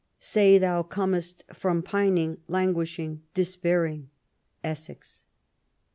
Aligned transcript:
Say 0.17 0.57
thou 0.57 0.81
comest 0.81 1.43
from 1.53 1.83
pining, 1.83 2.39
languishing, 2.47 3.21
despairing" 3.35 4.09
Essex." 4.63 5.25